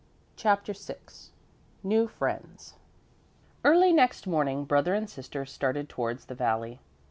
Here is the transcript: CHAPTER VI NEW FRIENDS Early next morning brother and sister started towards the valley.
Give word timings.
CHAPTER 0.35 0.73
VI 0.73 0.95
NEW 1.83 2.07
FRIENDS 2.07 2.73
Early 3.63 3.93
next 3.93 4.25
morning 4.25 4.65
brother 4.65 4.95
and 4.95 5.07
sister 5.07 5.45
started 5.45 5.89
towards 5.89 6.25
the 6.25 6.33
valley. 6.33 6.79